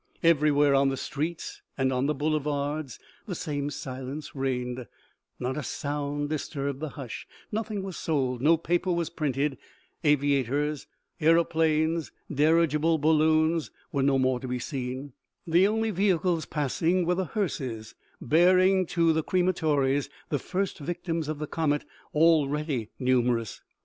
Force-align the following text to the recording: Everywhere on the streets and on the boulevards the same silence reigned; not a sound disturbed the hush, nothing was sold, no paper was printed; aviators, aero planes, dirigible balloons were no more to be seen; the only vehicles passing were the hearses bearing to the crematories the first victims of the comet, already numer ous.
Everywhere 0.23 0.73
on 0.73 0.89
the 0.89 0.97
streets 0.97 1.61
and 1.77 1.93
on 1.93 2.07
the 2.07 2.15
boulevards 2.15 2.97
the 3.27 3.35
same 3.35 3.69
silence 3.69 4.35
reigned; 4.35 4.87
not 5.39 5.57
a 5.57 5.61
sound 5.61 6.29
disturbed 6.29 6.79
the 6.79 6.89
hush, 6.97 7.27
nothing 7.51 7.83
was 7.83 7.97
sold, 7.97 8.41
no 8.41 8.57
paper 8.57 8.91
was 8.91 9.11
printed; 9.11 9.59
aviators, 10.03 10.87
aero 11.19 11.43
planes, 11.43 12.11
dirigible 12.33 12.97
balloons 12.97 13.69
were 13.91 14.01
no 14.01 14.17
more 14.17 14.39
to 14.39 14.47
be 14.47 14.57
seen; 14.57 15.13
the 15.45 15.67
only 15.67 15.91
vehicles 15.91 16.47
passing 16.47 17.05
were 17.05 17.13
the 17.13 17.25
hearses 17.35 17.93
bearing 18.19 18.87
to 18.87 19.13
the 19.13 19.21
crematories 19.23 20.09
the 20.29 20.39
first 20.39 20.79
victims 20.79 21.27
of 21.27 21.37
the 21.37 21.45
comet, 21.45 21.85
already 22.15 22.89
numer 22.99 23.39
ous. 23.41 23.61